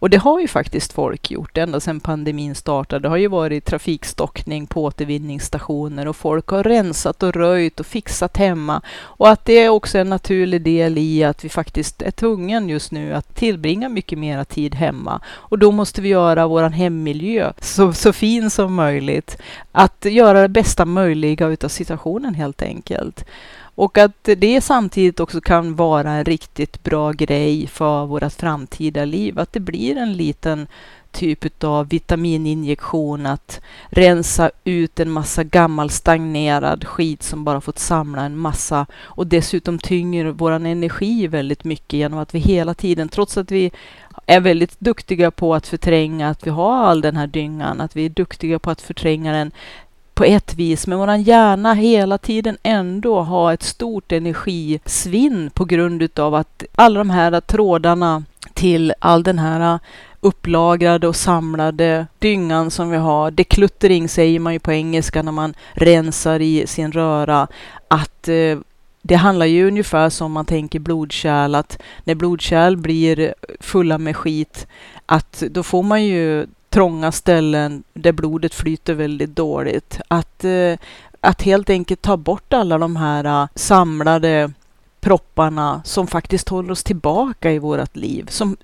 [0.01, 3.03] och det har ju faktiskt folk gjort ända sedan pandemin startade.
[3.03, 8.37] Det har ju varit trafikstockning på återvinningsstationer och folk har rensat och röjt och fixat
[8.37, 8.83] hemma.
[8.99, 12.93] Och att det är också en naturlig del i att vi faktiskt är tvungen just
[12.93, 15.21] nu att tillbringa mycket mera tid hemma.
[15.27, 19.37] Och då måste vi göra vår hemmiljö så, så fin som möjligt.
[19.73, 23.25] Att göra det bästa möjliga utav situationen helt enkelt.
[23.81, 29.39] Och att det samtidigt också kan vara en riktigt bra grej för vårt framtida liv.
[29.39, 30.67] Att det blir en liten
[31.11, 38.23] typ av vitamininjektion att rensa ut en massa gammal stagnerad skit som bara fått samla
[38.23, 43.37] en massa och dessutom tynger vår energi väldigt mycket genom att vi hela tiden, trots
[43.37, 43.73] att vi
[44.27, 48.05] är väldigt duktiga på att förtränga att vi har all den här dyngan, att vi
[48.05, 49.53] är duktiga på att förtränga den
[50.21, 56.03] på ett vis, men våran hjärna hela tiden ändå har ett stort energisvinn på grund
[56.03, 59.79] utav att alla de här trådarna till all den här
[60.21, 63.31] upplagrade och samlade dyngan som vi har.
[63.31, 67.47] Dekluttering säger man ju på engelska när man rensar i sin röra.
[67.89, 68.59] Att eh,
[69.03, 74.67] det handlar ju ungefär som man tänker blodkärl, att när blodkärl blir fulla med skit,
[75.07, 80.01] att då får man ju trånga ställen där blodet flyter väldigt dåligt.
[80.09, 80.79] Att, eh,
[81.21, 84.53] att helt enkelt ta bort alla de här eh, samlade
[85.01, 88.57] propparna som faktiskt håller oss tillbaka i vårt liv, som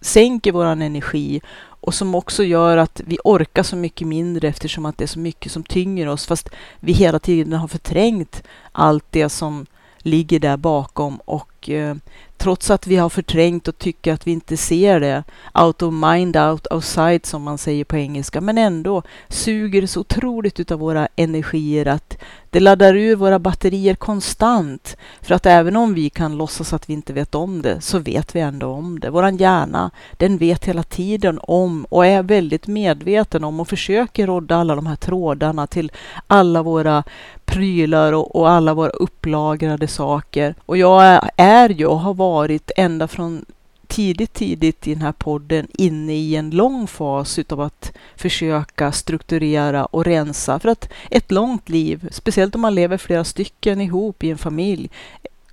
[0.00, 1.40] sänker vår energi
[1.84, 5.18] och som också gör att vi orkar så mycket mindre eftersom att det är så
[5.18, 6.48] mycket som tynger oss fast
[6.80, 9.66] vi hela tiden har förträngt allt det som
[9.98, 11.96] ligger där bakom och eh,
[12.44, 16.36] trots att vi har förträngt och tycker att vi inte ser det, out of mind,
[16.36, 21.08] out of sight som man säger på engelska, men ändå suger så otroligt utav våra
[21.16, 22.18] energier att
[22.54, 24.96] det laddar ur våra batterier konstant.
[25.22, 28.36] För att även om vi kan låtsas att vi inte vet om det, så vet
[28.36, 29.10] vi ändå om det.
[29.10, 34.56] Våran hjärna, den vet hela tiden om och är väldigt medveten om och försöker rodda
[34.56, 35.92] alla de här trådarna till
[36.26, 37.04] alla våra
[37.44, 40.54] prylar och, och alla våra upplagrade saker.
[40.66, 42.33] Och jag är, är ju och har varit
[42.76, 43.44] ända från
[43.86, 49.84] tidigt, tidigt i den här podden inne i en lång fas utav att försöka strukturera
[49.84, 50.58] och rensa.
[50.58, 54.90] För att ett långt liv, speciellt om man lever flera stycken ihop i en familj,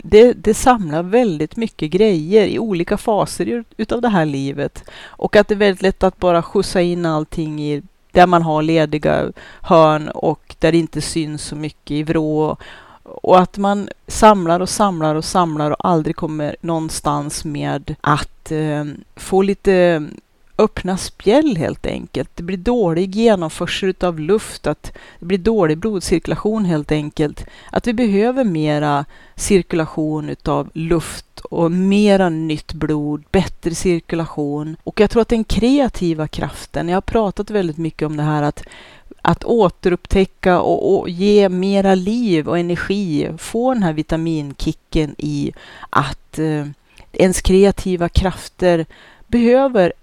[0.03, 4.83] det, det, samlar väldigt mycket grejer i olika faser utav det här livet.
[5.03, 8.61] Och att det är väldigt lätt att bara skjutsa in allting i där man har
[8.61, 12.57] lediga hörn och där det inte syns så mycket i vrå
[13.03, 18.85] och att man samlar och samlar och samlar och aldrig kommer någonstans med att eh,
[19.15, 20.07] få lite
[20.57, 22.29] öppna spjäll helt enkelt.
[22.35, 27.45] Det blir dålig genomförsel av luft, att det blir dålig blodcirkulation helt enkelt.
[27.69, 34.77] Att vi behöver mera cirkulation utav luft och mera nytt blod, bättre cirkulation.
[34.83, 38.43] Och jag tror att den kreativa kraften, jag har pratat väldigt mycket om det här
[38.43, 38.63] att
[39.21, 45.51] att återupptäcka och, och, ge mera liv och energi, få den här vitaminkicken i
[45.89, 46.65] att eh,
[47.11, 48.85] ens kreativa krafter
[49.27, 49.93] behöver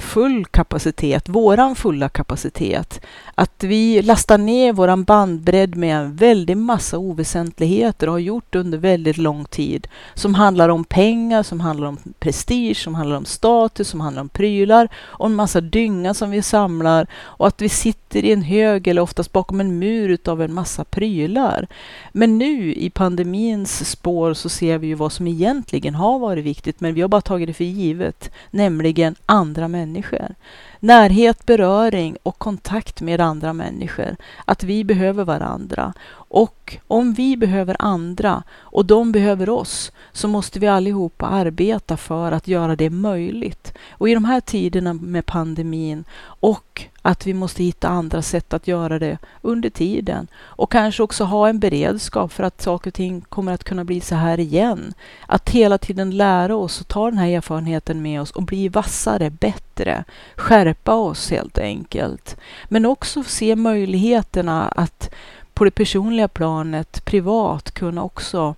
[0.00, 3.00] full kapacitet, våran fulla kapacitet.
[3.34, 8.78] Att vi lastar ner våran bandbredd med en väldig massa oväsentligheter och har gjort under
[8.78, 9.88] väldigt lång tid.
[10.14, 14.28] Som handlar om pengar, som handlar om prestige, som handlar om status, som handlar om
[14.28, 18.88] prylar och en massa dynga som vi samlar och att vi sitter i en hög
[18.88, 21.66] eller oftast bakom en mur utav en massa prylar.
[22.12, 26.80] Men nu i pandemins spår så ser vi ju vad som egentligen har varit viktigt,
[26.80, 30.34] men vi har bara tagit det för givet, nämligen andra människor människor.
[30.80, 34.16] Närhet, beröring och kontakt med andra människor.
[34.44, 35.92] Att vi behöver varandra.
[36.32, 42.32] Och om vi behöver andra och de behöver oss så måste vi allihopa arbeta för
[42.32, 43.74] att göra det möjligt.
[43.90, 48.68] Och i de här tiderna med pandemin och att vi måste hitta andra sätt att
[48.68, 53.20] göra det under tiden och kanske också ha en beredskap för att saker och ting
[53.20, 54.94] kommer att kunna bli så här igen.
[55.26, 59.30] Att hela tiden lära oss och ta den här erfarenheten med oss och bli vassare,
[59.30, 60.04] bättre,
[60.36, 62.36] skärpa oss helt enkelt.
[62.68, 65.10] Men också se möjligheterna att
[65.62, 68.54] på det personliga planet, privat, kunna också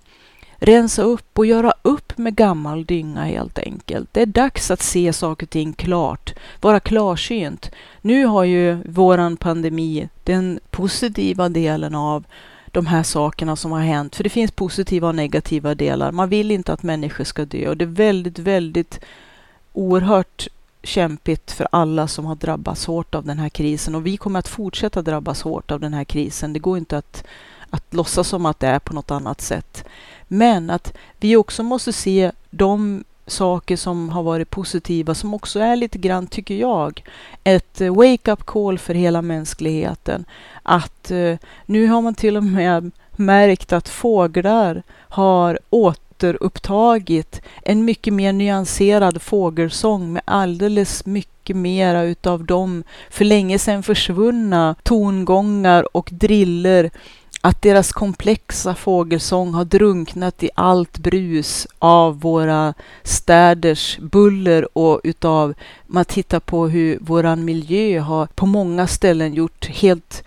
[0.55, 4.09] rensa upp och göra upp med gammal dynga helt enkelt.
[4.11, 7.71] Det är dags att se saker och ting klart, vara klarsynt.
[8.01, 12.23] Nu har ju våran pandemi den positiva delen av
[12.67, 16.11] de här sakerna som har hänt, för det finns positiva och negativa delar.
[16.11, 18.99] Man vill inte att människor ska dö och det är väldigt, väldigt
[19.73, 20.47] oerhört
[20.85, 24.47] kämpigt för alla som har drabbats hårt av den här krisen och vi kommer att
[24.47, 26.53] fortsätta drabbas hårt av den här krisen.
[26.53, 27.23] Det går inte att,
[27.69, 29.85] att låtsas som att det är på något annat sätt.
[30.27, 35.75] Men att vi också måste se de saker som har varit positiva som också är
[35.75, 37.03] lite grann, tycker jag,
[37.43, 40.25] ett wake-up call för hela mänskligheten.
[40.63, 47.85] Att eh, nu har man till och med märkt att fåglar har åt återupptagit en
[47.85, 55.97] mycket mer nyanserad fågelsång med alldeles mycket mera utav de för länge sedan försvunna tongångar
[55.97, 56.89] och driller
[57.41, 62.73] att deras komplexa fågelsång har drunknat i allt brus av våra
[63.03, 65.53] städers buller och utav,
[65.87, 70.23] man tittar på hur våran miljö har på många ställen gjort helt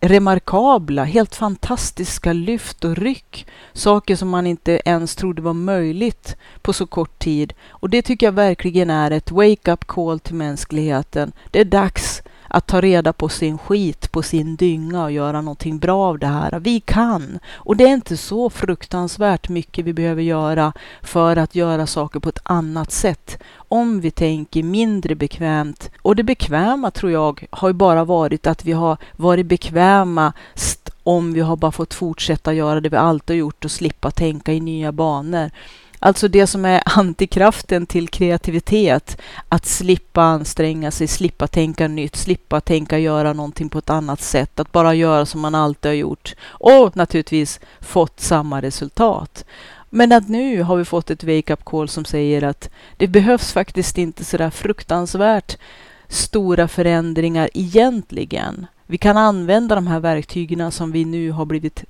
[0.00, 3.46] remarkabla, helt fantastiska lyft och ryck.
[3.72, 7.52] Saker som man inte ens trodde var möjligt på så kort tid.
[7.68, 11.32] Och det tycker jag verkligen är ett wake-up call till mänskligheten.
[11.50, 15.78] Det är dags att ta reda på sin skit, på sin dynga och göra någonting
[15.78, 16.60] bra av det här.
[16.60, 17.38] Vi kan!
[17.52, 20.72] Och det är inte så fruktansvärt mycket vi behöver göra
[21.02, 23.38] för att göra saker på ett annat sätt.
[23.56, 25.90] Om vi tänker mindre bekvämt.
[26.02, 30.32] Och det bekväma tror jag har ju bara varit att vi har varit bekväma
[31.02, 34.52] om vi har bara fått fortsätta göra det vi alltid har gjort och slippa tänka
[34.52, 35.50] i nya banor.
[36.02, 39.20] Alltså det som är antikraften till kreativitet.
[39.48, 44.60] Att slippa anstränga sig, slippa tänka nytt, slippa tänka göra någonting på ett annat sätt.
[44.60, 46.34] Att bara göra som man alltid har gjort.
[46.42, 49.44] Och naturligtvis fått samma resultat.
[49.90, 53.98] Men att nu har vi fått ett wake-up call som säger att det behövs faktiskt
[53.98, 55.56] inte så där fruktansvärt
[56.08, 58.66] stora förändringar egentligen.
[58.90, 61.84] Vi kan använda de här verktygen som vi nu har blivit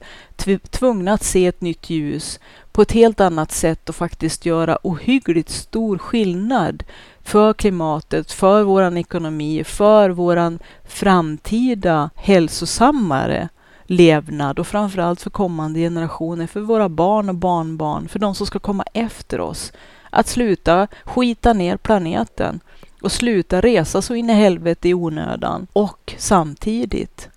[0.71, 2.41] tvungna att se ett nytt ljus
[2.73, 6.85] på ett helt annat sätt och faktiskt göra ohyggligt stor skillnad
[7.23, 13.49] för klimatet, för vår ekonomi, för vår framtida hälsosammare
[13.85, 18.59] levnad och framförallt för kommande generationer, för våra barn och barnbarn, för de som ska
[18.59, 19.73] komma efter oss.
[20.11, 22.61] Att sluta skita ner planeten
[23.01, 27.29] och sluta resa så in i helvete i onödan och samtidigt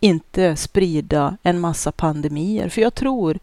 [0.00, 2.68] inte sprida en massa pandemier.
[2.68, 3.38] För jag tror,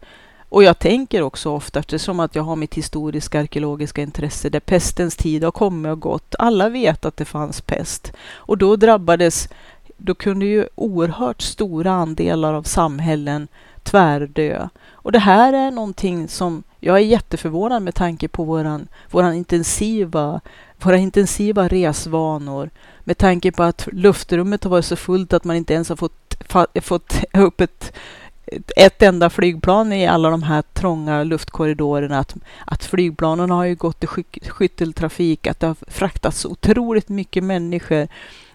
[0.48, 5.16] och jag tänker också ofta eftersom att jag har mitt historiska arkeologiska intresse där pestens
[5.16, 6.34] tid har kommit och gått.
[6.38, 9.48] Alla vet att det fanns pest och då drabbades,
[9.96, 13.48] då kunde ju oerhört stora andelar av samhällen
[13.82, 14.68] tvärdö.
[14.90, 20.40] Och det här är någonting som jag är jätteförvånad med tanke på våran, våran intensiva
[20.82, 22.70] våra intensiva resvanor
[23.04, 26.36] med tanke på att luftrummet har varit så fullt att man inte ens har fått,
[26.82, 27.92] fått upp ett,
[28.76, 32.18] ett enda flygplan i alla de här trånga luftkorridorerna.
[32.18, 34.06] Att, att flygplanen har ju gått i
[34.48, 38.08] skytteltrafik, att det har fraktats otroligt mycket människor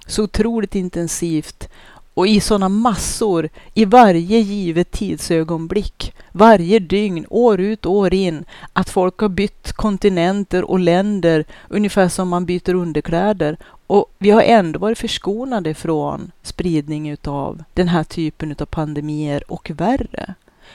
[0.07, 1.69] så otroligt intensivt
[2.15, 8.45] och i sådana massor i varje givet tidsögonblick, varje dygn, år ut och år in,
[8.73, 13.57] att folk har bytt kontinenter och länder ungefär som man byter underkläder.
[13.87, 19.71] Och vi har ändå varit förskonade från spridning utav den här typen av pandemier och
[19.77, 20.33] värre.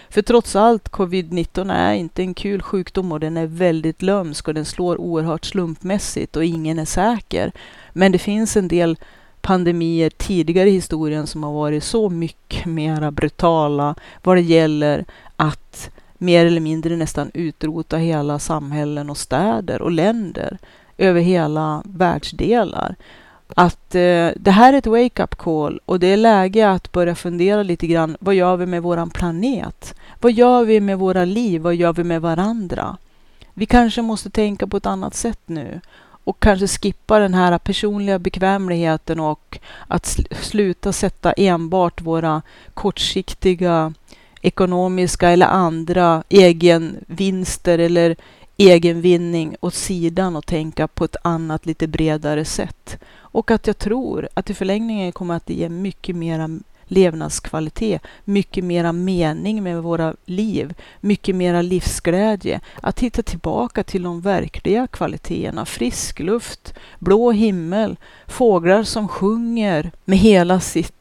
[0.09, 4.55] För trots allt, covid-19 är inte en kul sjukdom och den är väldigt lömsk och
[4.55, 7.53] den slår oerhört slumpmässigt och ingen är säker.
[7.93, 8.97] Men det finns en del
[9.43, 15.05] pandemier tidigare i historien som har varit så mycket mera brutala vad det gäller
[15.37, 20.59] att mer eller mindre nästan utrota hela samhällen och städer och länder
[20.99, 22.95] över hela världsdelar.
[23.55, 27.63] Att eh, det här är ett wake-up call och det är läge att börja fundera
[27.63, 28.17] lite grann.
[28.21, 29.95] Vad gör vi med våran planet?
[30.21, 31.61] Vad gör vi med våra liv?
[31.61, 32.97] Vad gör vi med varandra?
[33.55, 35.81] Vi kanske måste tänka på ett annat sätt nu
[36.25, 39.59] och kanske skippa den här personliga bekvämligheten och
[39.89, 42.43] att sluta sätta enbart våra
[42.75, 43.93] kortsiktiga
[44.41, 48.17] ekonomiska eller andra egenvinster eller
[48.57, 52.99] egenvinning åt sidan och tänka på ett annat lite bredare sätt.
[53.13, 56.49] Och att jag tror att i förlängningen kommer att ge mycket mera
[56.91, 62.61] levnadskvalitet, mycket mera mening med våra liv, mycket mera livsglädje.
[62.83, 65.65] Att hitta tillbaka till de verkliga kvaliteterna.
[65.65, 70.95] Frisk luft, blå himmel, fåglar som sjunger med hela sitt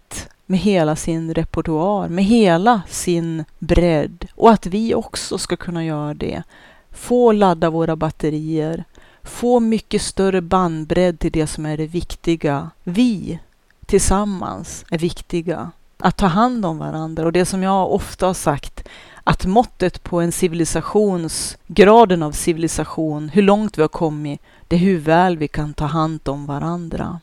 [0.46, 4.28] med hela sin repertoar, med hela sin bredd.
[4.36, 6.44] Och att vi också ska kunna göra det.
[6.92, 8.84] Få ladda våra batterier,
[9.24, 12.70] få mycket större bandbredd till det som är det viktiga.
[12.84, 13.40] Vi
[13.86, 17.26] tillsammans är viktiga att ta hand om varandra.
[17.26, 18.88] Och det som jag ofta har sagt,
[19.24, 24.80] att måttet på en civilisations, graden av civilisation, hur långt vi har kommit, det är
[24.80, 27.20] hur väl vi kan ta hand om varandra.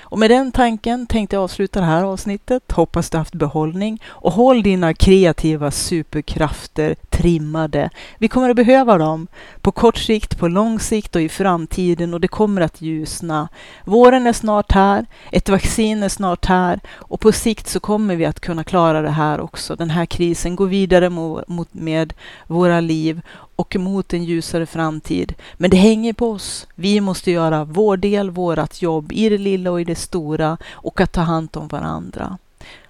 [0.00, 2.72] Och med den tanken tänkte jag avsluta det här avsnittet.
[2.72, 7.90] Hoppas du haft behållning och håll dina kreativa superkrafter trimmade.
[8.18, 9.26] Vi kommer att behöva dem
[9.60, 13.48] på kort sikt, på lång sikt och i framtiden och det kommer att ljusna.
[13.84, 18.24] Våren är snart här, ett vaccin är snart här och på sikt så kommer vi
[18.24, 19.76] att kunna klara det här också.
[19.76, 22.12] Den här krisen går vidare mot, med
[22.46, 23.20] våra liv
[23.60, 25.34] och mot en ljusare framtid.
[25.54, 26.66] Men det hänger på oss.
[26.74, 31.00] Vi måste göra vår del, vårt jobb i det lilla och i det stora och
[31.00, 32.38] att ta hand om varandra.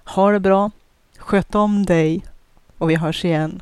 [0.03, 0.71] Ha det bra,
[1.17, 2.25] sköt om dig
[2.77, 3.61] och vi hörs igen.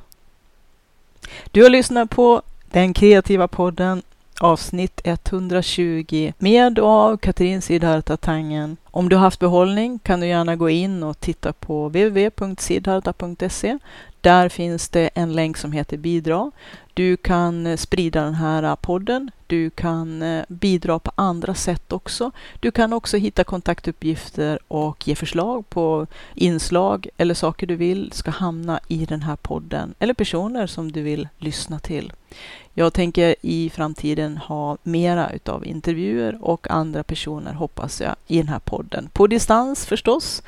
[1.52, 2.42] Du har lyssnat på
[2.72, 4.02] Den kreativa podden
[4.40, 8.78] avsnitt 120 med och av Katrin Siddharta Tangen.
[8.92, 13.78] Om du har haft behållning kan du gärna gå in och titta på www.siddharta.se.
[14.22, 16.52] Där finns det en länk som heter bidra.
[16.94, 19.32] Du kan eh, sprida den här eh, podden.
[19.48, 22.32] Du kan eh, bidra på andra sätt också.
[22.60, 28.32] Du kan också hitta kontaktuppgifter och ge förslag på inslag eller saker du vill ska
[28.32, 32.14] hamna i den här podden eller personer som du vill lyssna till.
[32.74, 38.48] Jag tänker i framtiden ha mera utav intervjuer och andra personer hoppas jag i den
[38.48, 38.79] här podden.
[39.14, 40.44] På distans förstås,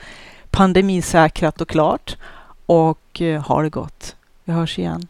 [0.50, 2.18] pandemisäkrat och klart
[2.66, 4.16] och eh, ha det gott.
[4.44, 5.08] Vi hörs igen.